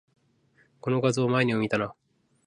[0.79, 1.93] この画像、前にも見たな